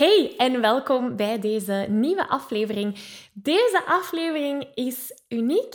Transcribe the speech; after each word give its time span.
Hey 0.00 0.34
en 0.36 0.60
welkom 0.60 1.16
bij 1.16 1.38
deze 1.38 1.86
nieuwe 1.88 2.28
aflevering. 2.28 2.98
Deze 3.32 3.82
aflevering 3.86 4.68
is 4.74 5.20
uniek 5.28 5.74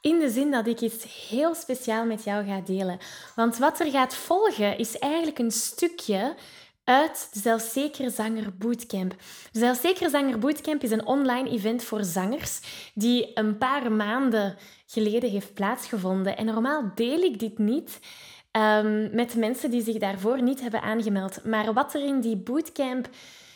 in 0.00 0.18
de 0.18 0.30
zin 0.30 0.50
dat 0.50 0.66
ik 0.66 0.80
iets 0.80 1.28
heel 1.28 1.54
speciaal 1.54 2.04
met 2.04 2.24
jou 2.24 2.46
ga 2.46 2.60
delen. 2.60 2.98
Want 3.34 3.58
wat 3.58 3.80
er 3.80 3.90
gaat 3.90 4.14
volgen 4.14 4.78
is 4.78 4.98
eigenlijk 4.98 5.38
een 5.38 5.50
stukje 5.50 6.34
uit 6.84 7.28
de 7.32 7.40
Zelfzekere 7.40 8.10
Zanger 8.10 8.56
Bootcamp. 8.56 9.14
De 9.52 10.08
Zanger 10.10 10.38
Bootcamp 10.38 10.82
is 10.82 10.90
een 10.90 11.06
online 11.06 11.50
event 11.50 11.84
voor 11.84 12.04
zangers 12.04 12.60
die 12.94 13.30
een 13.34 13.58
paar 13.58 13.92
maanden 13.92 14.56
geleden 14.86 15.30
heeft 15.30 15.54
plaatsgevonden. 15.54 16.36
En 16.36 16.46
normaal 16.46 16.90
deel 16.94 17.20
ik 17.20 17.38
dit 17.38 17.58
niet 17.58 17.98
um, 18.56 19.14
met 19.14 19.34
mensen 19.34 19.70
die 19.70 19.82
zich 19.82 19.98
daarvoor 19.98 20.42
niet 20.42 20.60
hebben 20.60 20.82
aangemeld. 20.82 21.44
Maar 21.44 21.72
wat 21.72 21.94
er 21.94 22.04
in 22.04 22.20
die 22.20 22.36
bootcamp 22.36 23.08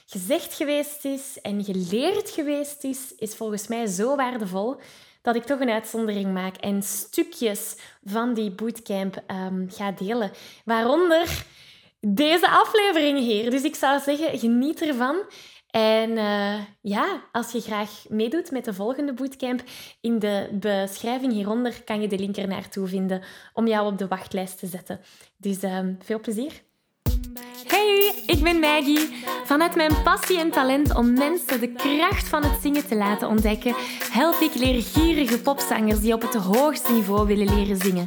gezegd 0.06 0.54
geweest 0.54 1.04
is 1.04 1.38
en 1.42 1.64
geleerd 1.64 2.30
geweest 2.30 2.84
is, 2.84 3.14
is 3.18 3.34
volgens 3.34 3.66
mij 3.66 3.86
zo 3.86 4.16
waardevol 4.16 4.80
dat 5.22 5.34
ik 5.34 5.44
toch 5.44 5.60
een 5.60 5.70
uitzondering 5.70 6.32
maak 6.32 6.56
en 6.56 6.82
stukjes 6.82 7.76
van 8.04 8.34
die 8.34 8.50
bootcamp 8.50 9.22
um, 9.28 9.66
ga 9.70 9.92
delen. 9.92 10.30
Waaronder 10.64 11.44
deze 12.00 12.48
aflevering 12.48 13.18
hier. 13.18 13.50
Dus 13.50 13.62
ik 13.62 13.74
zou 13.74 14.00
zeggen, 14.00 14.38
geniet 14.38 14.82
ervan. 14.82 15.16
En 15.70 16.10
uh, 16.10 16.54
ja, 16.80 17.22
als 17.32 17.52
je 17.52 17.60
graag 17.60 18.04
meedoet 18.08 18.50
met 18.50 18.64
de 18.64 18.74
volgende 18.74 19.12
bootcamp, 19.12 19.62
in 20.00 20.18
de 20.18 20.48
beschrijving 20.52 21.32
hieronder 21.32 21.82
kan 21.84 22.00
je 22.00 22.08
de 22.08 22.18
link 22.18 22.36
er 22.36 22.48
naartoe 22.48 22.86
vinden 22.86 23.22
om 23.52 23.66
jou 23.66 23.86
op 23.86 23.98
de 23.98 24.08
wachtlijst 24.08 24.58
te 24.58 24.66
zetten. 24.66 25.00
Dus 25.36 25.62
uh, 25.62 25.78
veel 25.98 26.20
plezier. 26.20 26.52
Hey, 27.66 28.22
ik 28.26 28.42
ben 28.42 28.58
Maggie. 28.58 29.08
Vanuit 29.44 29.74
mijn 29.74 30.02
passie 30.02 30.38
en 30.38 30.50
talent 30.50 30.94
om 30.94 31.12
mensen 31.12 31.60
de 31.60 31.72
kracht 31.72 32.28
van 32.28 32.44
het 32.44 32.62
zingen 32.62 32.86
te 32.86 32.96
laten 32.96 33.28
ontdekken, 33.28 33.74
help 34.12 34.40
ik 34.40 34.54
leergierige 34.54 35.40
popzangers 35.40 36.00
die 36.00 36.12
op 36.12 36.22
het 36.22 36.34
hoogste 36.34 36.92
niveau 36.92 37.26
willen 37.26 37.54
leren 37.54 37.76
zingen. 37.76 38.06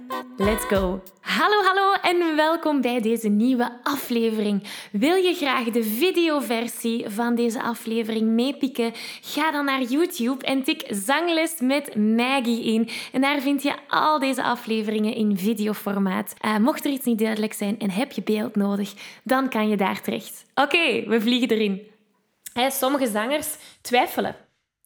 Let's 0.41 0.65
go! 0.65 1.01
Hallo, 1.19 1.63
hallo 1.63 1.93
en 1.93 2.35
welkom 2.35 2.81
bij 2.81 3.01
deze 3.01 3.27
nieuwe 3.27 3.79
aflevering. 3.83 4.63
Wil 4.91 5.15
je 5.15 5.33
graag 5.33 5.63
de 5.63 5.83
videoversie 5.83 7.09
van 7.09 7.35
deze 7.35 7.61
aflevering 7.61 8.27
meepikken? 8.29 8.91
Ga 9.21 9.51
dan 9.51 9.65
naar 9.65 9.81
YouTube 9.81 10.45
en 10.45 10.63
tik 10.63 10.83
Zangles 10.89 11.59
met 11.59 11.95
Maggie 11.95 12.63
in. 12.63 12.89
En 13.11 13.21
daar 13.21 13.39
vind 13.41 13.63
je 13.63 13.75
al 13.87 14.19
deze 14.19 14.43
afleveringen 14.43 15.13
in 15.13 15.37
videoformaat. 15.37 16.33
Uh, 16.45 16.57
mocht 16.57 16.85
er 16.85 16.91
iets 16.91 17.05
niet 17.05 17.19
duidelijk 17.19 17.53
zijn 17.53 17.79
en 17.79 17.91
heb 17.91 18.11
je 18.11 18.21
beeld 18.21 18.55
nodig, 18.55 18.93
dan 19.23 19.49
kan 19.49 19.69
je 19.69 19.77
daar 19.77 20.01
terecht. 20.01 20.45
Oké, 20.55 21.03
we 21.07 21.21
vliegen 21.21 21.49
erin. 21.49 21.81
sommige 22.71 23.07
zangers 23.07 23.55
twijfelen. 23.81 24.35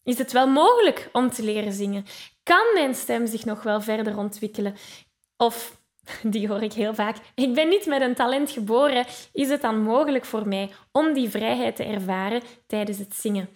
Is 0.04 0.18
het 0.18 0.32
wel 0.32 0.48
mogelijk 0.48 1.08
om 1.12 1.30
te 1.30 1.42
leren 1.42 1.72
zingen? 1.72 2.04
Kan 2.42 2.66
mijn 2.74 2.94
stem 2.94 3.26
zich 3.26 3.44
nog 3.44 3.62
wel 3.62 3.80
verder 3.80 4.16
ontwikkelen? 4.16 4.76
Of, 5.36 5.80
die 6.22 6.48
hoor 6.48 6.62
ik 6.62 6.72
heel 6.72 6.94
vaak, 6.94 7.16
ik 7.34 7.54
ben 7.54 7.68
niet 7.68 7.86
met 7.86 8.00
een 8.00 8.14
talent 8.14 8.50
geboren. 8.50 9.04
Is 9.32 9.48
het 9.48 9.60
dan 9.60 9.82
mogelijk 9.82 10.24
voor 10.24 10.48
mij 10.48 10.70
om 10.92 11.12
die 11.12 11.28
vrijheid 11.28 11.76
te 11.76 11.84
ervaren 11.84 12.42
tijdens 12.66 12.98
het 12.98 13.14
zingen? 13.14 13.48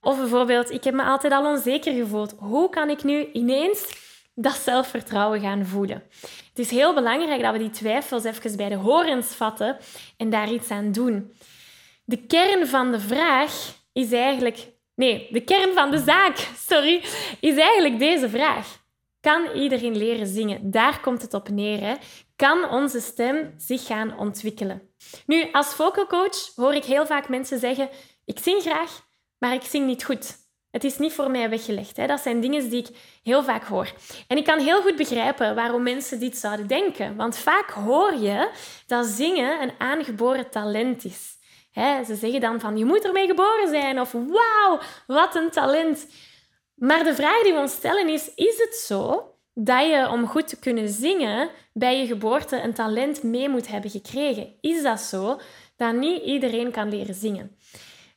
Of 0.00 0.18
bijvoorbeeld, 0.18 0.70
ik 0.70 0.84
heb 0.84 0.94
me 0.94 1.02
altijd 1.02 1.32
al 1.32 1.46
onzeker 1.46 1.92
gevoeld. 1.92 2.34
Hoe 2.38 2.68
kan 2.68 2.90
ik 2.90 3.04
nu 3.04 3.30
ineens 3.32 4.02
dat 4.34 4.54
zelfvertrouwen 4.54 5.40
gaan 5.40 5.66
voelen? 5.66 6.02
Het 6.20 6.58
is 6.58 6.70
heel 6.70 6.94
belangrijk 6.94 7.42
dat 7.42 7.52
we 7.52 7.58
die 7.58 7.70
twijfels 7.70 8.24
even 8.24 8.56
bij 8.56 8.68
de 8.68 8.74
horens 8.74 9.26
vatten 9.26 9.76
en 10.16 10.30
daar 10.30 10.52
iets 10.52 10.70
aan 10.70 10.92
doen. 10.92 11.32
De 12.04 12.26
kern 12.26 12.66
van 12.66 12.92
de 12.92 13.00
vraag 13.00 13.74
is 13.92 14.12
eigenlijk 14.12 14.72
Nee, 14.94 15.28
de 15.30 15.40
kern 15.40 15.72
van 15.74 15.90
de 15.90 15.98
zaak, 15.98 16.36
sorry, 16.68 17.02
is 17.40 17.56
eigenlijk 17.56 17.98
deze 17.98 18.28
vraag. 18.28 18.83
Kan 19.24 19.50
iedereen 19.54 19.96
leren 19.96 20.26
zingen? 20.26 20.70
Daar 20.70 21.00
komt 21.00 21.22
het 21.22 21.34
op 21.34 21.48
neer. 21.48 21.80
Hè? 21.80 21.94
Kan 22.36 22.68
onze 22.68 23.00
stem 23.00 23.54
zich 23.56 23.86
gaan 23.86 24.18
ontwikkelen? 24.18 24.82
Nu, 25.26 25.48
als 25.52 25.66
vocal 25.66 26.06
coach 26.06 26.54
hoor 26.54 26.74
ik 26.74 26.84
heel 26.84 27.06
vaak 27.06 27.28
mensen 27.28 27.58
zeggen: 27.58 27.88
Ik 28.24 28.38
zing 28.38 28.62
graag, 28.62 29.06
maar 29.38 29.54
ik 29.54 29.62
zing 29.62 29.86
niet 29.86 30.04
goed. 30.04 30.36
Het 30.70 30.84
is 30.84 30.98
niet 30.98 31.12
voor 31.12 31.30
mij 31.30 31.50
weggelegd. 31.50 31.96
Hè? 31.96 32.06
Dat 32.06 32.20
zijn 32.20 32.40
dingen 32.40 32.70
die 32.70 32.82
ik 32.82 32.96
heel 33.22 33.42
vaak 33.42 33.64
hoor. 33.64 33.92
En 34.28 34.36
ik 34.36 34.44
kan 34.44 34.58
heel 34.58 34.82
goed 34.82 34.96
begrijpen 34.96 35.54
waarom 35.54 35.82
mensen 35.82 36.20
dit 36.20 36.36
zouden 36.36 36.66
denken. 36.66 37.16
Want 37.16 37.36
vaak 37.36 37.70
hoor 37.70 38.14
je 38.14 38.50
dat 38.86 39.06
zingen 39.06 39.62
een 39.62 39.72
aangeboren 39.78 40.50
talent 40.50 41.04
is 41.04 41.34
ze 42.06 42.14
zeggen 42.14 42.40
dan 42.40 42.60
van 42.60 42.76
je 42.76 42.84
moet 42.84 43.04
ermee 43.04 43.26
geboren 43.26 43.68
zijn 43.68 44.00
of 44.00 44.12
wauw, 44.12 44.80
wat 45.06 45.34
een 45.34 45.50
talent. 45.50 46.06
Maar 46.74 47.04
de 47.04 47.14
vraag 47.14 47.42
die 47.42 47.52
we 47.52 47.58
ons 47.58 47.72
stellen 47.72 48.08
is, 48.08 48.34
is 48.34 48.58
het 48.58 48.74
zo 48.74 49.28
dat 49.54 49.86
je 49.86 50.08
om 50.10 50.26
goed 50.26 50.48
te 50.48 50.58
kunnen 50.58 50.88
zingen 50.88 51.50
bij 51.72 52.00
je 52.00 52.06
geboorte 52.06 52.60
een 52.62 52.74
talent 52.74 53.22
mee 53.22 53.48
moet 53.48 53.68
hebben 53.68 53.90
gekregen? 53.90 54.54
Is 54.60 54.82
dat 54.82 55.00
zo 55.00 55.40
dat 55.76 55.94
niet 55.94 56.22
iedereen 56.22 56.70
kan 56.70 56.88
leren 56.88 57.14
zingen? 57.14 57.56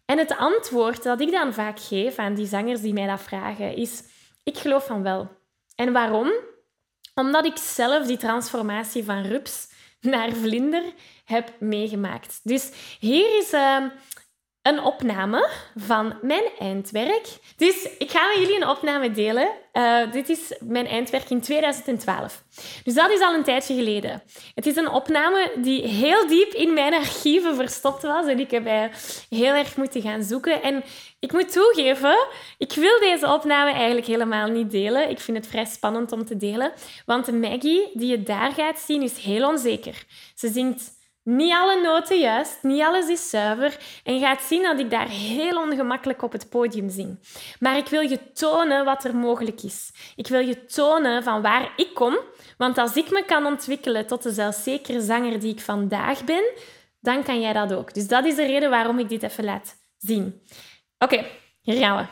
En 0.06 0.18
het 0.18 0.38
antwoord 0.38 1.04
dat 1.04 1.22
ik 1.22 1.32
dan 1.32 1.54
vaak 1.54 1.80
geef 1.80 2.18
aan 2.18 2.34
die 2.34 2.48
zangers 2.48 2.82
die 2.82 2.94
mij 2.94 3.08
dat 3.08 3.22
vragen 3.22 3.76
is, 3.76 4.04
ik 4.44 4.58
geloof 4.58 4.86
van 4.86 5.04
wel. 5.04 5.30
En 5.76 5.94
waarom? 5.94 6.32
Omdat 7.14 7.46
ik 7.46 7.58
zelf 7.58 8.08
die 8.08 8.18
transformatie 8.18 9.04
van 9.04 9.22
rups 9.22 9.68
naar 10.02 10.32
vlinder 10.32 10.84
heb 11.26 11.54
meegemaakt. 11.60 12.40
Dus 12.44 12.72
hier 13.00 13.38
is 13.38 13.54
uh, 13.54 13.86
een 14.68 14.84
opname 14.84 15.50
van 15.76 16.14
mijn 16.22 16.44
eindwerk. 16.60 17.28
Dus 17.58 17.88
ik 17.98 18.12
ga 18.12 18.28
met 18.28 18.38
jullie 18.38 18.62
een 18.62 18.68
opname 18.68 19.12
delen. 19.12 19.50
Uh, 19.74 20.12
dit 20.12 20.30
is 20.30 20.54
mijn 20.60 20.88
eindwerk 20.88 21.30
in 21.30 21.42
2012. 21.42 22.44
Dus 22.84 22.94
dat 22.94 23.12
is 23.12 23.22
al 23.22 23.34
een 23.34 23.44
tijdje 23.44 23.76
geleden. 23.76 24.24
Het 24.56 24.66
is 24.66 24.76
een 24.76 24.90
opname 24.90 25.52
die 25.58 25.88
heel 25.88 26.28
diep 26.28 26.54
in 26.54 26.74
mijn 26.74 26.94
archieven 26.94 27.56
verstopt 27.56 28.02
was 28.02 28.26
en 28.26 28.40
ik 28.40 28.52
heb 28.52 28.92
heel 29.30 29.54
erg 29.54 29.78
moeten 29.78 30.02
gaan 30.02 30.24
zoeken. 30.24 30.62
En 30.62 30.84
ik 31.20 31.32
moet 31.32 31.52
toegeven, 31.52 32.18
ik 32.58 32.74
wil 32.74 33.00
deze 33.00 33.34
opname 33.34 33.72
eigenlijk 33.72 34.08
helemaal 34.08 34.48
niet 34.48 34.72
delen. 34.72 35.10
Ik 35.10 35.20
vind 35.20 35.38
het 35.38 35.48
vrij 35.48 35.66
spannend 35.66 36.12
om 36.12 36.26
te 36.26 36.38
delen, 36.38 36.72
want 37.06 37.26
de 37.26 37.34
Maggie 37.34 37.90
die 37.94 38.10
je 38.10 38.24
daar 38.24 38.52
gaat 38.52 38.80
zien 38.80 39.02
is 39.02 39.18
heel 39.18 39.50
onzeker. 39.50 40.04
Ze 40.36 40.50
zingt 40.50 40.97
niet 41.28 41.54
alle 41.54 41.82
noten 41.82 42.20
juist, 42.20 42.58
niet 42.62 42.82
alles 42.82 43.08
is 43.08 43.30
zuiver 43.30 43.78
en 44.04 44.14
je 44.14 44.20
gaat 44.20 44.42
zien 44.42 44.64
dat 44.64 44.80
ik 44.80 44.90
daar 44.90 45.08
heel 45.08 45.62
ongemakkelijk 45.62 46.22
op 46.22 46.32
het 46.32 46.50
podium 46.50 46.90
zing. 46.90 47.20
Maar 47.60 47.78
ik 47.78 47.88
wil 47.88 48.02
je 48.02 48.32
tonen 48.34 48.86
wat 48.86 49.04
er 49.04 49.16
mogelijk 49.16 49.62
is. 49.62 49.92
Ik 50.16 50.28
wil 50.28 50.40
je 50.40 50.66
tonen 50.66 51.24
van 51.24 51.42
waar 51.42 51.74
ik 51.76 51.94
kom, 51.94 52.18
want 52.58 52.78
als 52.78 52.96
ik 52.96 53.12
me 53.12 53.26
kan 53.26 53.46
ontwikkelen 53.46 54.08
tot 54.08 54.24
de 54.24 54.32
zelfzekere 54.32 55.02
zanger 55.02 55.40
die 55.40 55.52
ik 55.52 55.62
vandaag 55.62 56.24
ben, 56.24 56.44
dan 57.00 57.24
kan 57.24 57.42
jij 57.42 57.54
dat 57.54 57.74
ook. 57.74 57.94
Dus 57.94 58.08
dat 58.08 58.26
is 58.26 58.36
de 58.36 58.46
reden 58.46 58.70
waarom 58.70 59.00
ik 59.00 59.10
dit 59.10 59.24
even 59.24 59.44
laat 59.44 59.76
zien. 59.98 60.42
Oké, 60.98 61.26
hier 61.62 61.78
gaan 61.78 61.98
we. 61.98 62.06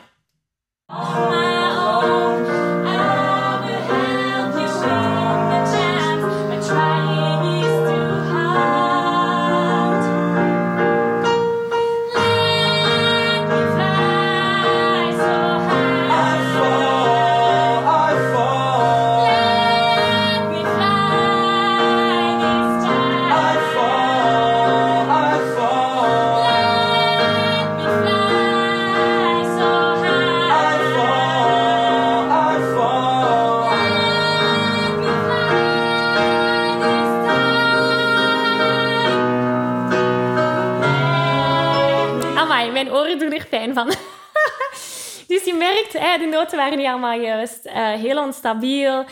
Hè, 46.06 46.18
de 46.18 46.26
noten 46.26 46.56
waren 46.56 46.78
niet 46.78 46.86
allemaal 46.86 47.20
juist. 47.20 47.66
Uh, 47.66 47.92
heel 47.92 48.22
onstabiel. 48.22 49.04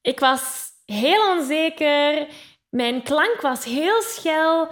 Ik 0.00 0.20
was 0.20 0.68
heel 0.84 1.30
onzeker. 1.30 2.26
Mijn 2.70 3.02
klank 3.02 3.40
was 3.40 3.64
heel 3.64 4.02
schel. 4.02 4.68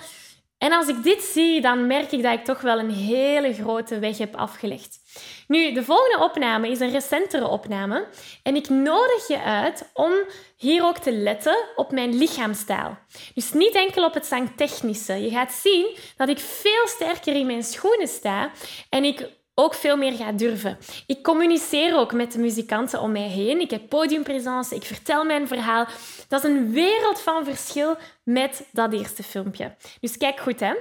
En 0.58 0.72
als 0.72 0.88
ik 0.88 1.02
dit 1.02 1.22
zie, 1.22 1.60
dan 1.60 1.86
merk 1.86 2.12
ik 2.12 2.22
dat 2.22 2.32
ik 2.32 2.44
toch 2.44 2.60
wel 2.60 2.78
een 2.78 2.90
hele 2.90 3.54
grote 3.54 3.98
weg 3.98 4.18
heb 4.18 4.36
afgelegd. 4.36 4.98
Nu, 5.46 5.72
de 5.72 5.84
volgende 5.84 6.24
opname 6.24 6.70
is 6.70 6.80
een 6.80 6.90
recentere 6.90 7.48
opname. 7.48 8.06
En 8.42 8.56
ik 8.56 8.68
nodig 8.68 9.28
je 9.28 9.42
uit 9.42 9.90
om 9.94 10.12
hier 10.56 10.84
ook 10.84 10.98
te 10.98 11.12
letten 11.12 11.56
op 11.76 11.92
mijn 11.92 12.18
lichaamstaal. 12.18 12.98
Dus 13.34 13.52
niet 13.52 13.74
enkel 13.74 14.04
op 14.04 14.14
het 14.14 14.26
zangtechnische. 14.26 15.22
Je 15.22 15.30
gaat 15.30 15.52
zien 15.52 15.96
dat 16.16 16.28
ik 16.28 16.38
veel 16.38 16.86
sterker 16.86 17.34
in 17.34 17.46
mijn 17.46 17.62
schoenen 17.62 18.08
sta 18.08 18.50
en 18.88 19.04
ik 19.04 19.37
ook 19.60 19.74
veel 19.74 19.96
meer 19.96 20.12
ga 20.12 20.32
durven. 20.32 20.78
Ik 21.06 21.22
communiceer 21.22 21.96
ook 21.96 22.12
met 22.12 22.32
de 22.32 22.38
muzikanten 22.38 23.00
om 23.00 23.12
mij 23.12 23.28
heen. 23.28 23.60
Ik 23.60 23.70
heb 23.70 23.88
podiumpresence, 23.88 24.74
ik 24.74 24.82
vertel 24.82 25.24
mijn 25.24 25.48
verhaal. 25.48 25.86
Dat 26.28 26.44
is 26.44 26.50
een 26.50 26.72
wereld 26.72 27.20
van 27.20 27.44
verschil 27.44 27.96
met 28.22 28.68
dat 28.72 28.92
eerste 28.92 29.22
filmpje. 29.22 29.74
Dus 30.00 30.16
kijk 30.16 30.40
goed, 30.40 30.60
hè. 30.60 30.74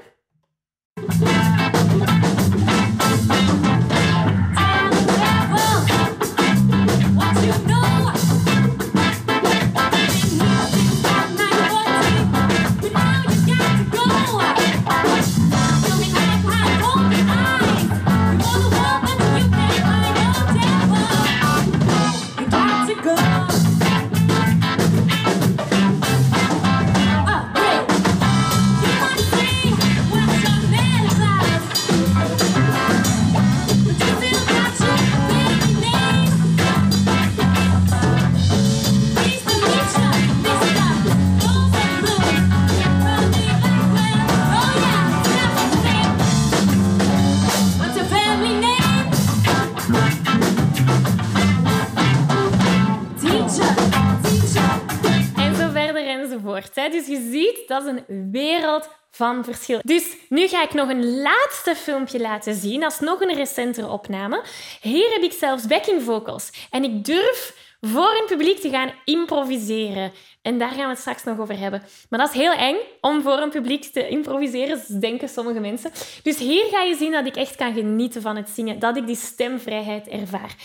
Dat 57.84 57.96
is 57.96 58.02
een 58.08 58.32
wereld 58.32 58.90
van 59.12 59.44
verschil. 59.44 59.80
Dus 59.82 60.18
nu 60.30 60.48
ga 60.48 60.64
ik 60.64 60.74
nog 60.74 60.90
een 60.90 61.22
laatste 61.22 61.76
filmpje 61.76 62.20
laten 62.20 62.56
zien. 62.56 62.80
Dat 62.80 62.92
is 62.92 63.00
nog 63.00 63.22
een 63.22 63.36
recentere 63.36 63.88
opname. 63.88 64.44
Hier 64.82 65.12
heb 65.12 65.22
ik 65.22 65.32
zelfs 65.32 65.68
backing 65.68 66.04
vocals. 66.04 66.68
En 66.70 66.84
ik 66.84 67.06
durf 67.06 67.66
voor 67.82 68.16
een 68.20 68.26
publiek 68.28 68.60
te 68.60 68.70
gaan 68.70 68.94
improviseren. 69.06 70.12
En 70.42 70.58
daar 70.58 70.70
gaan 70.70 70.84
we 70.84 70.90
het 70.90 71.00
straks 71.00 71.24
nog 71.24 71.40
over 71.40 71.60
hebben. 71.60 71.84
Maar 72.10 72.20
dat 72.20 72.30
is 72.30 72.36
heel 72.36 72.52
eng 72.52 72.76
om 73.02 73.22
voor 73.22 73.38
een 73.38 73.50
publiek 73.50 73.84
te 73.84 74.08
improviseren, 74.08 75.00
denken 75.00 75.30
sommige 75.30 75.60
mensen. 75.60 75.92
Dus 76.24 76.38
hier 76.38 76.66
ga 76.66 76.82
je 76.82 76.96
zien 76.96 77.12
dat 77.12 77.26
ik 77.26 77.36
echt 77.36 77.56
kan 77.56 77.74
genieten 77.74 78.22
van 78.22 78.36
het 78.36 78.50
zingen. 78.50 78.80
Dat 78.80 78.98
ik 78.98 79.06
die 79.06 79.16
stemvrijheid 79.16 80.08
ervaar. 80.08 80.56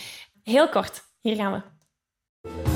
Heel 0.43 0.69
kort, 0.69 1.01
hier 1.21 1.35
gaan 1.35 1.51
we. 1.51 2.72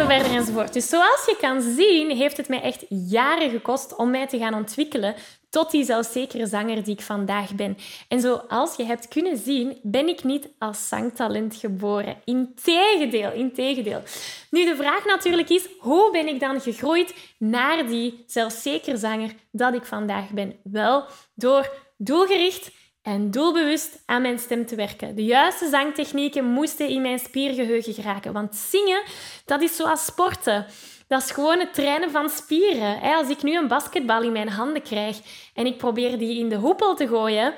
Enzovoort. 0.00 0.72
Dus 0.72 0.88
zoals 0.88 1.24
je 1.26 1.36
kan 1.40 1.62
zien, 1.62 2.16
heeft 2.16 2.36
het 2.36 2.48
mij 2.48 2.62
echt 2.62 2.84
jaren 2.88 3.50
gekost 3.50 3.96
om 3.96 4.10
mij 4.10 4.26
te 4.26 4.38
gaan 4.38 4.54
ontwikkelen 4.54 5.14
tot 5.50 5.70
die 5.70 5.84
zelfzekere 5.84 6.46
zanger 6.46 6.84
die 6.84 6.94
ik 6.94 7.00
vandaag 7.00 7.54
ben. 7.54 7.76
En 8.08 8.20
zoals 8.20 8.76
je 8.76 8.84
hebt 8.84 9.08
kunnen 9.08 9.38
zien, 9.38 9.78
ben 9.82 10.08
ik 10.08 10.24
niet 10.24 10.48
als 10.58 10.88
zangtalent 10.88 11.56
geboren. 11.56 12.16
Integendeel, 12.24 13.32
integendeel. 13.32 14.02
Nu, 14.50 14.64
de 14.64 14.76
vraag 14.76 15.04
natuurlijk 15.04 15.48
is, 15.50 15.68
hoe 15.78 16.10
ben 16.12 16.28
ik 16.28 16.40
dan 16.40 16.60
gegroeid 16.60 17.14
naar 17.38 17.86
die 17.86 18.24
zelfzekere 18.26 18.96
zanger 18.96 19.34
dat 19.50 19.74
ik 19.74 19.84
vandaag 19.84 20.30
ben? 20.30 20.56
Wel, 20.62 21.04
door 21.34 21.70
doelgericht 21.96 22.70
en 23.06 23.30
doelbewust 23.30 24.02
aan 24.06 24.22
mijn 24.22 24.38
stem 24.38 24.66
te 24.66 24.74
werken. 24.74 25.14
De 25.14 25.24
juiste 25.24 25.68
zangtechnieken 25.68 26.44
moesten 26.44 26.88
in 26.88 27.02
mijn 27.02 27.18
spiergeheugen 27.18 27.94
geraken. 27.94 28.32
Want 28.32 28.54
zingen, 28.54 29.02
dat 29.44 29.62
is 29.62 29.76
zoals 29.76 30.04
sporten. 30.04 30.66
Dat 31.08 31.22
is 31.22 31.30
gewoon 31.30 31.58
het 31.58 31.74
trainen 31.74 32.10
van 32.10 32.30
spieren. 32.30 33.00
Als 33.00 33.28
ik 33.28 33.42
nu 33.42 33.56
een 33.56 33.68
basketbal 33.68 34.22
in 34.22 34.32
mijn 34.32 34.48
handen 34.48 34.82
krijg 34.82 35.18
en 35.54 35.66
ik 35.66 35.76
probeer 35.76 36.18
die 36.18 36.38
in 36.38 36.48
de 36.48 36.56
hoepel 36.56 36.94
te 36.94 37.08
gooien, 37.08 37.54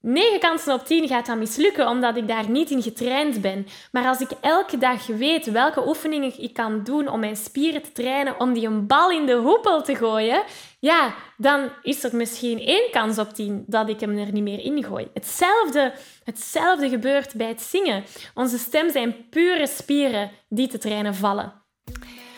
9 0.00 0.40
kansen 0.40 0.74
op 0.74 0.86
10 0.86 1.08
gaat 1.08 1.26
dat 1.26 1.36
mislukken 1.36 1.88
omdat 1.88 2.16
ik 2.16 2.28
daar 2.28 2.50
niet 2.50 2.70
in 2.70 2.82
getraind 2.82 3.40
ben. 3.40 3.66
Maar 3.92 4.06
als 4.06 4.20
ik 4.20 4.30
elke 4.40 4.78
dag 4.78 5.06
weet 5.06 5.50
welke 5.50 5.88
oefeningen 5.88 6.42
ik 6.42 6.52
kan 6.52 6.84
doen 6.84 7.08
om 7.08 7.20
mijn 7.20 7.36
spieren 7.36 7.82
te 7.82 7.92
trainen 7.92 8.40
om 8.40 8.52
die 8.52 8.66
een 8.66 8.86
bal 8.86 9.10
in 9.10 9.26
de 9.26 9.34
hoepel 9.34 9.82
te 9.82 9.94
gooien, 9.94 10.42
ja, 10.80 11.14
dan 11.36 11.68
is 11.82 12.04
er 12.04 12.16
misschien 12.16 12.58
één 12.60 12.90
kans 12.90 13.18
op 13.18 13.32
10 13.32 13.64
dat 13.66 13.88
ik 13.88 14.00
hem 14.00 14.18
er 14.18 14.32
niet 14.32 14.42
meer 14.42 14.60
in 14.60 14.84
gooi. 14.84 15.08
Hetzelfde, 15.14 15.92
hetzelfde 16.24 16.88
gebeurt 16.88 17.34
bij 17.34 17.48
het 17.48 17.62
zingen. 17.62 18.04
Onze 18.34 18.58
stem 18.58 18.90
zijn 18.90 19.28
pure 19.30 19.66
spieren 19.66 20.30
die 20.48 20.68
te 20.68 20.78
trainen 20.78 21.14
vallen. 21.14 21.52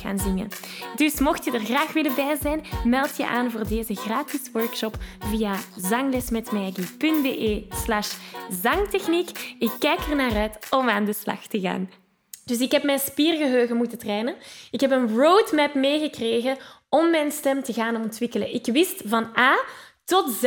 gaan 0.00 0.18
zingen. 0.18 0.48
Dus 0.96 1.20
mocht 1.20 1.44
je 1.44 1.50
er 1.50 1.64
graag 1.64 1.92
willen 1.92 2.14
bij 2.14 2.36
zijn, 2.40 2.64
meld 2.84 3.16
je 3.16 3.26
aan 3.26 3.50
voor 3.50 3.68
deze 3.68 3.94
gratis 3.94 4.50
workshop 4.52 4.96
via 5.18 5.54
zanglesmetmaggie.be 5.76 7.66
slash 7.70 8.12
zangtechniek. 8.62 9.54
Ik 9.58 9.72
kijk 9.78 10.00
er 10.00 10.16
naar 10.16 10.36
uit 10.36 10.66
om 10.70 10.88
aan 10.88 11.04
de 11.04 11.12
slag 11.12 11.46
te 11.46 11.60
gaan. 11.60 11.90
Dus 12.44 12.58
ik 12.58 12.72
heb 12.72 12.82
mijn 12.82 12.98
spiergeheugen 12.98 13.76
moeten 13.76 13.98
trainen. 13.98 14.34
Ik 14.70 14.80
heb 14.80 14.90
een 14.90 15.16
roadmap 15.16 15.74
meegekregen 15.74 16.56
om 16.88 17.10
mijn 17.10 17.32
stem 17.32 17.62
te 17.62 17.72
gaan 17.72 17.96
ontwikkelen. 17.96 18.54
Ik 18.54 18.66
wist 18.66 19.02
van 19.04 19.28
A 19.38 19.58
tot 20.10 20.30
Z 20.30 20.44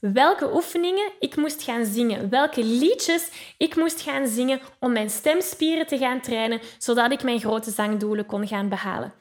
welke 0.00 0.54
oefeningen 0.54 1.12
ik 1.18 1.36
moest 1.36 1.62
gaan 1.62 1.84
zingen, 1.84 2.28
welke 2.28 2.64
liedjes 2.64 3.28
ik 3.56 3.76
moest 3.76 4.00
gaan 4.00 4.26
zingen 4.26 4.60
om 4.78 4.92
mijn 4.92 5.10
stemspieren 5.10 5.86
te 5.86 5.98
gaan 5.98 6.20
trainen, 6.20 6.60
zodat 6.78 7.12
ik 7.12 7.22
mijn 7.22 7.40
grote 7.40 7.70
zangdoelen 7.70 8.26
kon 8.26 8.46
gaan 8.46 8.68
behalen. 8.68 9.12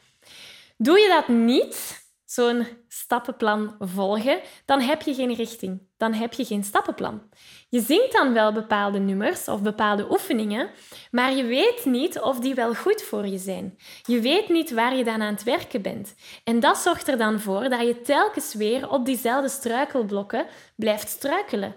Doe 0.78 1.00
je 1.00 1.08
dat 1.08 1.28
niet, 1.28 2.01
zo'n 2.34 2.68
stappenplan 2.88 3.76
volgen, 3.80 4.40
dan 4.66 4.82
heb 4.82 5.02
je 5.02 5.14
geen 5.14 5.34
richting. 5.34 5.82
Dan 5.98 6.14
heb 6.14 6.34
je 6.34 6.46
geen 6.46 6.64
stappenplan. 6.64 7.22
Je 7.70 7.82
zingt 7.82 8.12
dan 8.12 8.34
wel 8.34 8.52
bepaalde 8.52 9.00
nummers 9.00 9.48
of 9.48 9.62
bepaalde 9.62 10.12
oefeningen, 10.12 10.70
maar 11.12 11.36
je 11.36 11.44
weet 11.44 11.86
niet 11.86 12.20
of 12.20 12.40
die 12.40 12.56
wel 12.56 12.74
goed 12.76 13.02
voor 13.02 13.28
je 13.28 13.38
zijn. 13.38 13.78
Je 14.04 14.20
weet 14.20 14.50
niet 14.50 14.72
waar 14.72 14.96
je 14.96 15.04
dan 15.04 15.22
aan 15.22 15.34
het 15.34 15.44
werken 15.44 15.82
bent. 15.82 16.16
En 16.44 16.60
dat 16.60 16.78
zorgt 16.78 17.08
er 17.08 17.18
dan 17.18 17.40
voor 17.40 17.70
dat 17.70 17.82
je 17.82 18.02
telkens 18.02 18.54
weer 18.54 18.90
op 18.90 19.06
diezelfde 19.06 19.50
struikelblokken 19.50 20.46
blijft 20.76 21.10
struikelen. 21.10 21.76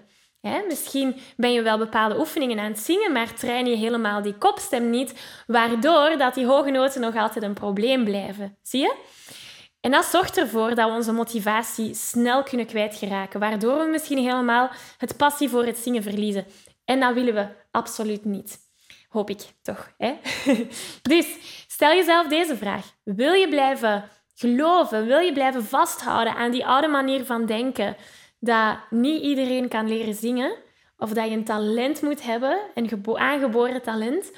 misschien 0.68 1.16
ben 1.36 1.52
je 1.52 1.62
wel 1.62 1.78
bepaalde 1.78 2.18
oefeningen 2.18 2.58
aan 2.58 2.70
het 2.70 2.78
zingen, 2.78 3.12
maar 3.12 3.34
train 3.34 3.66
je 3.66 3.76
helemaal 3.76 4.22
die 4.22 4.38
kopstem 4.38 4.90
niet, 4.90 5.14
waardoor 5.46 6.14
dat 6.18 6.34
die 6.34 6.46
hoge 6.46 6.70
noten 6.70 7.00
nog 7.00 7.16
altijd 7.16 7.44
een 7.44 7.54
probleem 7.54 8.04
blijven. 8.04 8.56
Zie 8.62 8.80
je? 8.80 8.94
En 9.84 9.90
dat 9.90 10.04
zorgt 10.04 10.38
ervoor 10.38 10.74
dat 10.74 10.88
we 10.88 10.94
onze 10.96 11.12
motivatie 11.12 11.94
snel 11.94 12.42
kunnen 12.42 12.66
kwijtgeraken, 12.66 13.40
waardoor 13.40 13.78
we 13.78 13.90
misschien 13.90 14.18
helemaal 14.18 14.70
het 14.98 15.16
passie 15.16 15.48
voor 15.48 15.64
het 15.64 15.78
zingen 15.78 16.02
verliezen. 16.02 16.46
En 16.84 17.00
dat 17.00 17.14
willen 17.14 17.34
we 17.34 17.46
absoluut 17.70 18.24
niet. 18.24 18.58
Hoop 19.08 19.30
ik 19.30 19.40
toch. 19.62 19.92
Hè? 19.98 20.14
Dus 21.02 21.26
stel 21.68 21.94
jezelf 21.94 22.26
deze 22.26 22.56
vraag. 22.56 22.94
Wil 23.02 23.32
je 23.32 23.48
blijven 23.48 24.04
geloven? 24.34 25.06
Wil 25.06 25.18
je 25.18 25.32
blijven 25.32 25.64
vasthouden 25.64 26.34
aan 26.34 26.50
die 26.50 26.66
oude 26.66 26.88
manier 26.88 27.24
van 27.24 27.46
denken 27.46 27.96
dat 28.40 28.76
niet 28.90 29.22
iedereen 29.22 29.68
kan 29.68 29.88
leren 29.88 30.14
zingen? 30.14 30.56
Of 30.98 31.10
dat 31.10 31.28
je 31.28 31.30
een 31.30 31.44
talent 31.44 32.02
moet 32.02 32.22
hebben, 32.22 32.58
een 32.74 33.02
aangeboren 33.16 33.82
talent? 33.82 34.32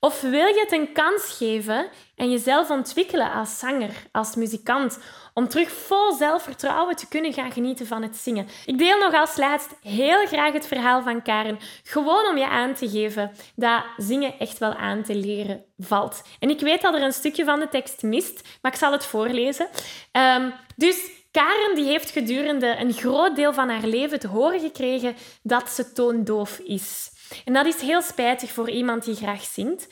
Of 0.00 0.20
wil 0.20 0.46
je 0.46 0.60
het 0.60 0.72
een 0.72 0.92
kans 0.92 1.36
geven 1.38 1.88
en 2.16 2.30
jezelf 2.30 2.70
ontwikkelen 2.70 3.32
als 3.32 3.58
zanger, 3.58 3.90
als 4.12 4.34
muzikant, 4.34 4.98
om 5.34 5.48
terug 5.48 5.70
vol 5.70 6.12
zelfvertrouwen 6.12 6.96
te 6.96 7.08
kunnen 7.08 7.32
gaan 7.32 7.52
genieten 7.52 7.86
van 7.86 8.02
het 8.02 8.16
zingen? 8.16 8.48
Ik 8.66 8.78
deel 8.78 8.98
nog 8.98 9.14
als 9.14 9.36
laatst 9.36 9.70
heel 9.82 10.26
graag 10.26 10.52
het 10.52 10.66
verhaal 10.66 11.02
van 11.02 11.22
Karen, 11.22 11.58
gewoon 11.82 12.26
om 12.26 12.36
je 12.36 12.48
aan 12.48 12.74
te 12.74 12.88
geven 12.88 13.30
dat 13.56 13.82
zingen 13.96 14.38
echt 14.38 14.58
wel 14.58 14.74
aan 14.74 15.02
te 15.02 15.14
leren 15.14 15.64
valt. 15.78 16.22
En 16.38 16.50
ik 16.50 16.60
weet 16.60 16.82
dat 16.82 16.94
er 16.94 17.02
een 17.02 17.12
stukje 17.12 17.44
van 17.44 17.60
de 17.60 17.68
tekst 17.68 18.02
mist, 18.02 18.48
maar 18.62 18.72
ik 18.72 18.78
zal 18.78 18.92
het 18.92 19.04
voorlezen. 19.04 19.68
Um, 20.12 20.52
dus 20.76 21.10
Karen 21.38 21.74
die 21.74 21.84
heeft 21.84 22.10
gedurende 22.10 22.76
een 22.78 22.92
groot 22.92 23.36
deel 23.36 23.52
van 23.52 23.68
haar 23.68 23.86
leven 23.86 24.18
te 24.18 24.28
horen 24.28 24.60
gekregen 24.60 25.16
dat 25.42 25.70
ze 25.70 25.92
toondoof 25.92 26.58
is. 26.58 27.10
En 27.44 27.52
dat 27.52 27.66
is 27.66 27.80
heel 27.80 28.02
spijtig 28.02 28.50
voor 28.50 28.70
iemand 28.70 29.04
die 29.04 29.14
graag 29.14 29.44
zingt. 29.44 29.88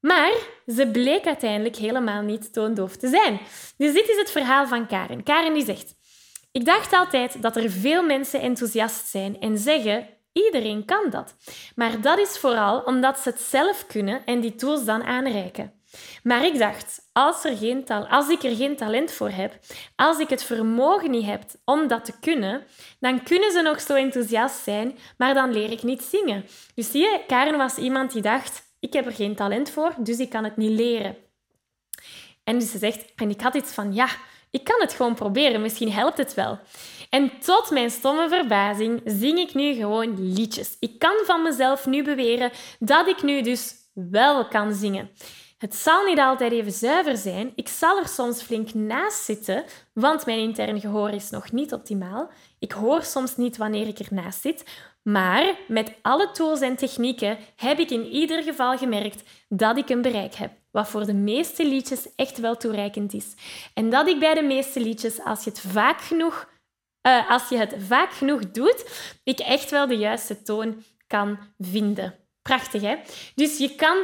Maar 0.00 0.32
ze 0.66 0.86
bleek 0.86 1.26
uiteindelijk 1.26 1.76
helemaal 1.76 2.22
niet 2.22 2.52
toondoof 2.52 2.96
te 2.96 3.08
zijn. 3.08 3.40
Dus 3.76 3.92
dit 3.92 4.08
is 4.08 4.16
het 4.16 4.30
verhaal 4.30 4.66
van 4.66 4.86
Karen. 4.86 5.22
Karen 5.22 5.54
die 5.54 5.64
zegt: 5.64 5.94
Ik 6.52 6.64
dacht 6.64 6.92
altijd 6.92 7.42
dat 7.42 7.56
er 7.56 7.70
veel 7.70 8.02
mensen 8.02 8.40
enthousiast 8.40 9.06
zijn 9.06 9.40
en 9.40 9.58
zeggen: 9.58 10.08
iedereen 10.32 10.84
kan 10.84 11.10
dat. 11.10 11.34
Maar 11.74 12.00
dat 12.00 12.18
is 12.18 12.38
vooral 12.38 12.80
omdat 12.80 13.18
ze 13.18 13.28
het 13.28 13.40
zelf 13.40 13.86
kunnen 13.86 14.24
en 14.24 14.40
die 14.40 14.54
tools 14.54 14.84
dan 14.84 15.02
aanreiken. 15.02 15.79
Maar 16.22 16.44
ik 16.44 16.58
dacht, 16.58 17.08
als, 17.12 17.44
er 17.44 17.56
geen 17.56 17.86
als 17.86 18.28
ik 18.28 18.42
er 18.42 18.56
geen 18.56 18.76
talent 18.76 19.12
voor 19.12 19.30
heb, 19.30 19.58
als 19.96 20.18
ik 20.18 20.28
het 20.28 20.42
vermogen 20.42 21.10
niet 21.10 21.26
heb 21.26 21.42
om 21.64 21.88
dat 21.88 22.04
te 22.04 22.18
kunnen, 22.20 22.62
dan 23.00 23.22
kunnen 23.22 23.52
ze 23.52 23.60
nog 23.60 23.80
zo 23.80 23.94
enthousiast 23.94 24.62
zijn, 24.62 24.98
maar 25.16 25.34
dan 25.34 25.52
leer 25.52 25.70
ik 25.70 25.82
niet 25.82 26.02
zingen. 26.02 26.44
Dus 26.74 26.90
zie 26.90 27.00
je, 27.00 27.20
Karen 27.26 27.56
was 27.56 27.76
iemand 27.76 28.12
die 28.12 28.22
dacht, 28.22 28.62
ik 28.80 28.92
heb 28.92 29.06
er 29.06 29.12
geen 29.12 29.34
talent 29.34 29.70
voor, 29.70 29.94
dus 29.98 30.18
ik 30.18 30.30
kan 30.30 30.44
het 30.44 30.56
niet 30.56 30.70
leren. 30.70 31.16
En 32.44 32.58
dus 32.58 32.70
ze 32.70 32.78
zegt, 32.78 33.12
en 33.16 33.30
ik 33.30 33.40
had 33.40 33.54
iets 33.54 33.72
van, 33.72 33.94
ja, 33.94 34.08
ik 34.50 34.64
kan 34.64 34.80
het 34.80 34.92
gewoon 34.92 35.14
proberen, 35.14 35.60
misschien 35.60 35.92
helpt 35.92 36.16
het 36.16 36.34
wel. 36.34 36.58
En 37.10 37.30
tot 37.40 37.70
mijn 37.70 37.90
stomme 37.90 38.28
verbazing 38.28 39.00
zing 39.04 39.38
ik 39.38 39.54
nu 39.54 39.74
gewoon 39.74 40.32
liedjes. 40.32 40.76
Ik 40.78 40.98
kan 40.98 41.14
van 41.24 41.42
mezelf 41.42 41.86
nu 41.86 42.02
beweren 42.02 42.50
dat 42.78 43.08
ik 43.08 43.22
nu 43.22 43.42
dus 43.42 43.74
wel 43.92 44.48
kan 44.48 44.74
zingen. 44.74 45.10
Het 45.60 45.74
zal 45.74 46.04
niet 46.04 46.18
altijd 46.18 46.52
even 46.52 46.72
zuiver 46.72 47.16
zijn. 47.16 47.52
Ik 47.54 47.68
zal 47.68 47.98
er 47.98 48.08
soms 48.08 48.42
flink 48.42 48.74
naast 48.74 49.24
zitten, 49.24 49.64
want 49.92 50.26
mijn 50.26 50.38
intern 50.38 50.80
gehoor 50.80 51.10
is 51.10 51.30
nog 51.30 51.52
niet 51.52 51.72
optimaal. 51.72 52.30
Ik 52.58 52.72
hoor 52.72 53.02
soms 53.02 53.36
niet 53.36 53.56
wanneer 53.56 53.86
ik 53.86 53.98
ernaast 53.98 54.40
zit. 54.40 54.64
Maar 55.02 55.54
met 55.68 55.92
alle 56.02 56.30
tools 56.30 56.60
en 56.60 56.76
technieken 56.76 57.38
heb 57.56 57.78
ik 57.78 57.90
in 57.90 58.06
ieder 58.06 58.42
geval 58.42 58.78
gemerkt 58.78 59.22
dat 59.48 59.76
ik 59.76 59.88
een 59.88 60.02
bereik 60.02 60.34
heb, 60.34 60.52
wat 60.70 60.88
voor 60.88 61.06
de 61.06 61.14
meeste 61.14 61.66
liedjes 61.66 62.14
echt 62.16 62.38
wel 62.38 62.56
toereikend 62.56 63.12
is. 63.12 63.34
En 63.74 63.90
dat 63.90 64.08
ik 64.08 64.18
bij 64.18 64.34
de 64.34 64.42
meeste 64.42 64.80
liedjes, 64.80 65.24
als 65.24 65.44
je 65.44 65.50
het 65.50 65.60
vaak 65.60 66.00
genoeg, 66.00 66.48
uh, 67.06 67.30
als 67.30 67.48
je 67.48 67.56
het 67.56 67.74
vaak 67.78 68.12
genoeg 68.12 68.50
doet, 68.50 68.84
ik 69.24 69.38
echt 69.38 69.70
wel 69.70 69.86
de 69.86 69.96
juiste 69.96 70.42
toon 70.42 70.84
kan 71.06 71.38
vinden. 71.58 72.14
Prachtig, 72.42 72.82
hè? 72.82 72.96
Dus 73.34 73.58
je 73.58 73.74
kan 73.74 73.96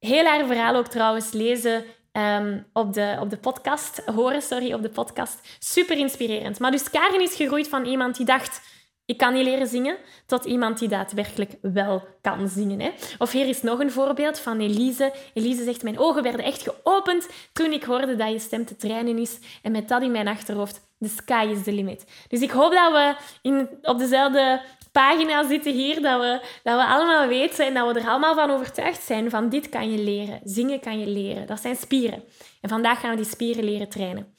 heel 0.00 0.24
haar 0.24 0.46
verhaal 0.46 0.76
ook 0.76 0.88
trouwens 0.88 1.32
lezen 1.32 1.84
um, 2.12 2.66
op, 2.72 2.92
de, 2.92 3.16
op 3.20 3.30
de 3.30 3.36
podcast, 3.36 4.02
horen, 4.14 4.42
sorry, 4.42 4.72
op 4.72 4.82
de 4.82 4.88
podcast. 4.88 5.38
Super 5.58 5.98
inspirerend. 5.98 6.58
Maar 6.58 6.70
dus 6.70 6.90
Karen 6.90 7.22
is 7.22 7.34
gegroeid 7.34 7.68
van 7.68 7.84
iemand 7.84 8.16
die 8.16 8.26
dacht, 8.26 8.60
ik 9.04 9.16
kan 9.16 9.32
niet 9.32 9.44
leren 9.44 9.66
zingen, 9.66 9.96
tot 10.26 10.44
iemand 10.44 10.78
die 10.78 10.88
daadwerkelijk 10.88 11.52
wel 11.62 12.02
kan 12.20 12.48
zingen. 12.48 12.80
Hè? 12.80 12.90
Of 13.18 13.32
hier 13.32 13.48
is 13.48 13.62
nog 13.62 13.78
een 13.78 13.92
voorbeeld 13.92 14.38
van 14.38 14.60
Elise. 14.60 15.12
Elise 15.34 15.64
zegt, 15.64 15.82
mijn 15.82 15.98
ogen 15.98 16.22
werden 16.22 16.44
echt 16.44 16.62
geopend 16.62 17.28
toen 17.52 17.72
ik 17.72 17.84
hoorde 17.84 18.16
dat 18.16 18.32
je 18.32 18.38
stem 18.38 18.66
te 18.66 18.76
trainen 18.76 19.18
is. 19.18 19.38
En 19.62 19.72
met 19.72 19.88
dat 19.88 20.02
in 20.02 20.10
mijn 20.10 20.28
achterhoofd, 20.28 20.80
the 20.98 21.08
sky 21.08 21.48
is 21.50 21.62
the 21.62 21.72
limit. 21.72 22.04
Dus 22.28 22.40
ik 22.40 22.50
hoop 22.50 22.72
dat 22.72 22.92
we 22.92 23.14
in, 23.42 23.68
op 23.82 23.98
dezelfde 23.98 24.62
pagina 24.92 25.48
zitten 25.48 25.72
hier, 25.72 26.02
dat 26.02 26.20
we, 26.20 26.40
dat 26.62 26.76
we 26.76 26.86
allemaal 26.86 27.26
weten 27.26 27.66
en 27.66 27.74
dat 27.74 27.92
we 27.92 28.00
er 28.00 28.08
allemaal 28.08 28.34
van 28.34 28.50
overtuigd 28.50 29.02
zijn 29.02 29.30
van 29.30 29.48
dit 29.48 29.68
kan 29.68 29.90
je 29.92 29.98
leren. 29.98 30.40
Zingen 30.44 30.80
kan 30.80 30.98
je 30.98 31.06
leren. 31.06 31.46
Dat 31.46 31.60
zijn 31.60 31.76
spieren. 31.76 32.22
En 32.60 32.68
vandaag 32.68 33.00
gaan 33.00 33.10
we 33.10 33.16
die 33.16 33.30
spieren 33.30 33.64
leren 33.64 33.88
trainen. 33.88 34.34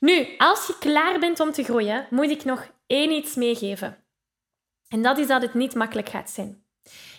Nu, 0.00 0.26
als 0.38 0.66
je 0.66 0.78
klaar 0.78 1.18
bent 1.18 1.40
om 1.40 1.52
te 1.52 1.64
groeien, 1.64 2.06
moet 2.10 2.30
ik 2.30 2.44
nog 2.44 2.66
één 2.86 3.10
iets 3.10 3.34
meegeven. 3.34 3.96
En 4.88 5.02
dat 5.02 5.18
is 5.18 5.26
dat 5.26 5.42
het 5.42 5.54
niet 5.54 5.74
makkelijk 5.74 6.08
gaat 6.08 6.30
zijn. 6.30 6.64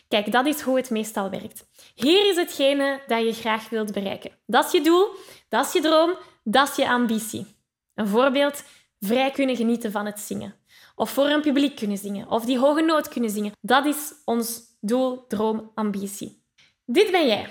Kijk, 0.08 0.32
dat 0.32 0.46
is 0.46 0.62
hoe 0.62 0.78
het 0.78 0.90
meestal 0.90 1.30
werkt. 1.30 1.68
Hier 1.96 2.30
is 2.30 2.36
hetgene 2.36 3.02
dat 3.08 3.26
je 3.26 3.34
graag 3.34 3.70
wilt 3.70 3.94
bereiken. 3.94 4.32
Dat 4.46 4.66
is 4.66 4.72
je 4.72 4.82
doel, 4.82 5.08
dat 5.50 5.66
is 5.66 5.74
je 5.74 5.82
droom, 5.82 6.16
dat 6.44 6.70
is 6.70 6.76
je 6.76 6.90
ambitie. 6.90 7.56
Een 7.96 8.08
voorbeeld, 8.08 8.64
vrij 9.00 9.32
kunnen 9.32 9.56
genieten 9.56 9.92
van 9.92 10.06
het 10.06 10.20
zingen 10.20 10.61
of 11.02 11.10
voor 11.10 11.26
een 11.26 11.42
publiek 11.42 11.76
kunnen 11.76 11.98
zingen 11.98 12.30
of 12.30 12.46
die 12.46 12.60
hoge 12.60 12.82
noot 12.82 13.08
kunnen 13.08 13.30
zingen. 13.30 13.52
Dat 13.62 13.86
is 13.86 14.14
ons 14.26 14.62
doel, 14.80 15.28
droom, 15.28 15.72
ambitie. 15.76 16.46
Dit 16.86 17.12
ben 17.12 17.28
jij, 17.28 17.50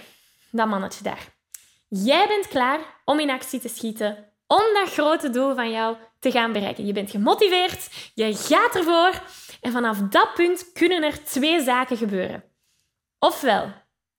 dat 0.50 0.68
mannetje 0.68 1.02
daar. 1.02 1.38
Jij 1.88 2.28
bent 2.28 2.48
klaar 2.48 2.80
om 3.04 3.20
in 3.20 3.30
actie 3.30 3.60
te 3.60 3.68
schieten 3.68 4.32
om 4.46 4.62
dat 4.74 4.92
grote 4.92 5.30
doel 5.30 5.54
van 5.54 5.70
jou 5.70 5.96
te 6.18 6.30
gaan 6.30 6.52
bereiken. 6.52 6.86
Je 6.86 6.92
bent 6.92 7.10
gemotiveerd, 7.10 8.10
je 8.14 8.34
gaat 8.34 8.74
ervoor 8.74 9.22
en 9.60 9.72
vanaf 9.72 9.98
dat 9.98 10.34
punt 10.34 10.72
kunnen 10.72 11.02
er 11.02 11.24
twee 11.24 11.62
zaken 11.62 11.96
gebeuren. 11.96 12.44
Ofwel 13.18 13.72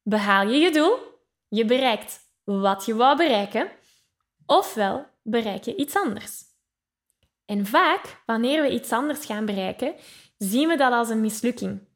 behaal 0.04 0.48
je 0.48 0.58
je 0.58 0.72
doel, 0.72 0.98
je 1.48 1.66
bereikt 1.66 2.20
wat 2.44 2.86
je 2.86 2.96
wou 2.96 3.18
bereiken, 3.18 3.72
ofwel 4.46 5.06
bereik 5.24 5.64
je 5.64 5.76
iets 5.76 5.96
anders. 5.96 6.51
En 7.46 7.66
vaak, 7.66 8.22
wanneer 8.26 8.62
we 8.62 8.70
iets 8.70 8.92
anders 8.92 9.26
gaan 9.26 9.46
bereiken, 9.46 9.94
zien 10.38 10.68
we 10.68 10.78
dat 10.78 10.92
als 10.94 11.10
een 11.10 11.22
mislukking. 11.22 11.90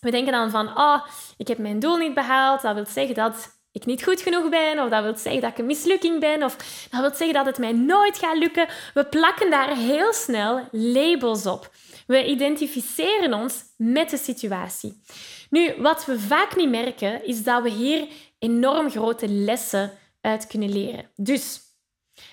We 0.00 0.10
denken 0.10 0.32
dan 0.32 0.50
van, 0.50 0.78
oh, 0.78 1.06
ik 1.36 1.48
heb 1.48 1.58
mijn 1.58 1.78
doel 1.78 1.96
niet 1.96 2.14
behaald. 2.14 2.62
Dat 2.62 2.74
wil 2.74 2.86
zeggen 2.86 3.14
dat 3.14 3.62
ik 3.72 3.86
niet 3.86 4.04
goed 4.04 4.20
genoeg 4.20 4.48
ben, 4.48 4.78
of 4.78 4.88
dat 4.88 5.02
wil 5.02 5.16
zeggen 5.16 5.40
dat 5.40 5.50
ik 5.50 5.58
een 5.58 5.66
mislukking 5.66 6.20
ben, 6.20 6.42
of 6.42 6.56
dat 6.90 7.00
wil 7.00 7.14
zeggen 7.14 7.32
dat 7.32 7.46
het 7.46 7.58
mij 7.58 7.72
nooit 7.72 8.18
gaat 8.18 8.38
lukken. 8.38 8.68
We 8.94 9.04
plakken 9.04 9.50
daar 9.50 9.76
heel 9.76 10.12
snel 10.12 10.68
labels 10.70 11.46
op. 11.46 11.70
We 12.06 12.26
identificeren 12.26 13.34
ons 13.34 13.62
met 13.76 14.10
de 14.10 14.16
situatie. 14.16 15.02
Nu, 15.50 15.74
wat 15.78 16.04
we 16.04 16.20
vaak 16.20 16.56
niet 16.56 16.68
merken, 16.68 17.26
is 17.26 17.42
dat 17.42 17.62
we 17.62 17.70
hier 17.70 18.06
enorm 18.38 18.90
grote 18.90 19.28
lessen 19.28 19.92
uit 20.20 20.46
kunnen 20.46 20.72
leren. 20.72 21.10
Dus, 21.16 21.60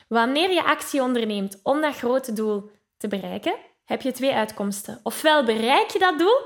wanneer 0.08 0.52
je 0.52 0.64
actie 0.64 1.02
onderneemt 1.02 1.60
om 1.64 1.82
dat 1.82 1.96
grote 1.96 2.34
doel 2.34 2.72
te 2.98 3.08
bereiken, 3.08 3.56
heb 3.86 4.02
je 4.02 4.12
twee 4.12 4.34
uitkomsten. 4.34 5.00
Ofwel 5.04 5.44
bereik 5.44 5.90
je 5.90 6.00
dat 6.00 6.20
doel, 6.20 6.42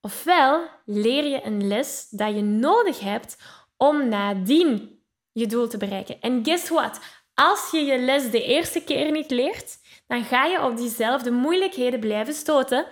ofwel 0.00 0.68
leer 0.84 1.24
je 1.24 1.44
een 1.44 1.66
les 1.66 2.06
dat 2.10 2.34
je 2.34 2.42
nodig 2.42 3.00
hebt 3.00 3.36
om 3.76 4.08
nadien 4.08 5.02
je 5.32 5.46
doel 5.46 5.68
te 5.68 5.76
bereiken. 5.76 6.20
En 6.20 6.44
guess 6.44 6.68
what? 6.68 7.00
Als 7.34 7.70
je 7.70 7.84
je 7.84 7.98
les 7.98 8.30
de 8.30 8.42
eerste 8.42 8.84
keer 8.84 9.10
niet 9.10 9.30
leert, 9.30 9.78
dan 10.06 10.24
ga 10.24 10.44
je 10.44 10.62
op 10.62 10.76
diezelfde 10.76 11.30
moeilijkheden 11.30 12.00
blijven 12.00 12.34
stoten 12.34 12.86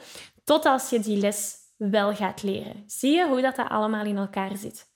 tot 0.45 0.65
als 0.65 0.91
je 0.91 1.01
die 1.01 1.17
les 1.17 1.55
wel 1.77 2.15
gaat 2.15 2.43
leren. 2.43 2.85
Zie 2.87 3.17
je 3.17 3.27
hoe 3.27 3.41
dat, 3.41 3.59
allemaal 3.59 4.05
in 4.05 4.17
elkaar 4.17 4.57
zit? 4.57 4.91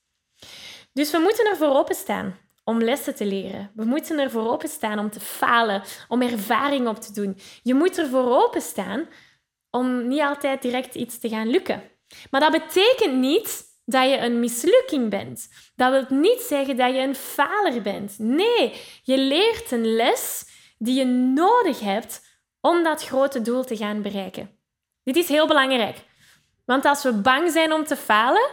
Dus 0.93 1.11
we 1.11 1.19
moeten 1.19 1.47
ervoor 1.47 1.77
openstaan 1.77 2.39
om 2.64 2.83
lessen 2.83 3.14
te 3.14 3.26
leren. 3.26 3.71
We 3.75 3.85
moeten 3.85 4.19
ervoor 4.19 4.50
openstaan 4.50 4.99
om 4.99 5.11
te 5.11 5.21
falen, 5.21 5.83
om 6.09 6.23
ervaring 6.23 6.88
op 6.88 7.00
te 7.00 7.12
doen. 7.12 7.38
Je 7.62 7.75
moet 7.75 7.99
ervoor 7.99 8.45
openstaan 8.45 9.09
om 9.71 10.09
niet 10.09 10.21
altijd 10.21 10.62
direct 10.62 10.95
iets 10.95 11.19
te 11.19 11.29
gaan 11.29 11.50
lukken. 11.50 11.83
Maar 12.31 12.40
dat 12.40 12.52
betekent 12.52 13.14
niet 13.14 13.64
dat 13.85 14.09
je 14.09 14.19
een 14.19 14.40
mislukking 14.40 15.11
bent. 15.11 15.49
Dat 15.76 15.90
wil 15.90 16.19
niet 16.19 16.40
zeggen 16.40 16.76
dat 16.76 16.95
je 16.95 17.00
een 17.00 17.14
faler 17.14 17.83
bent. 17.83 18.19
Nee, 18.19 18.75
je 19.02 19.19
leert 19.19 19.71
een 19.71 19.95
les 19.95 20.45
die 20.79 20.95
je 20.95 21.05
nodig 21.05 21.81
hebt 21.81 22.29
om 22.61 22.83
dat 22.83 23.05
grote 23.05 23.43
doel 23.43 23.64
te 23.64 23.76
gaan 23.76 24.02
bereiken. 24.02 24.50
Dit 25.02 25.17
is 25.17 25.29
heel 25.29 25.47
belangrijk. 25.47 25.97
Want 26.64 26.85
als 26.85 27.02
we 27.02 27.12
bang 27.12 27.50
zijn 27.50 27.73
om 27.73 27.85
te 27.85 27.97
falen 27.97 28.50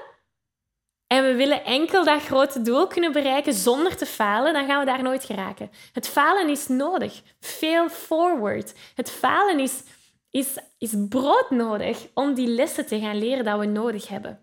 en 1.08 1.24
we 1.24 1.36
willen 1.36 1.66
enkel 1.66 2.04
dat 2.04 2.24
grote 2.24 2.62
doel 2.62 2.88
kunnen 2.88 3.12
bereiken 3.12 3.54
zonder 3.54 3.98
te 3.98 4.06
falen, 4.06 4.54
dan 4.54 4.66
gaan 4.66 4.80
we 4.80 4.86
daar 4.86 5.04
nooit 5.04 5.24
geraken. 5.24 5.72
Het 5.94 6.08
falen 6.08 6.50
is 6.50 6.68
nodig. 6.68 7.22
Fail 7.40 7.90
forward. 7.90 8.74
Het 8.96 9.12
falen 9.12 9.60
is, 9.60 9.84
is, 10.32 10.58
is 10.78 10.94
broodnodig 11.10 12.08
om 12.14 12.34
die 12.34 12.48
lessen 12.48 12.86
te 12.86 13.00
gaan 13.00 13.18
leren 13.18 13.46
dat 13.46 13.60
we 13.60 13.66
nodig 13.66 14.08
hebben. 14.08 14.40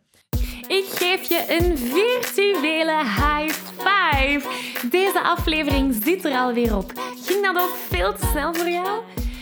Ik 0.66 0.84
geef 0.84 1.28
je 1.28 1.44
een 1.48 1.78
virtuele 1.78 2.98
high 3.04 3.54
five. 3.78 4.48
Deze 4.90 5.20
aflevering 5.22 5.94
zit 6.02 6.24
er 6.24 6.38
alweer 6.38 6.76
op. 6.76 6.92
Ging 7.24 7.44
dat 7.44 7.62
ook 7.62 7.74
veel 7.88 8.14
te 8.14 8.26
snel 8.26 8.54
voor 8.54 8.68
jou? 8.68 9.02